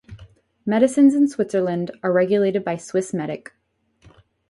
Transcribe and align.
Medicines 0.65 1.13
in 1.13 1.27
Switzerland 1.27 1.91
are 2.01 2.11
regulated 2.11 2.63
by 2.65 2.75
Swissmedic. 2.75 3.49